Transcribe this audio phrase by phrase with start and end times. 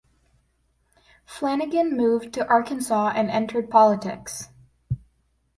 [1.27, 4.49] Flanagin moved to Arkansas and entered politics.